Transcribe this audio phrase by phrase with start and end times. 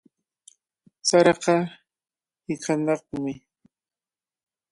[1.07, 1.55] Saraqa
[2.45, 3.33] hiqanaqmi.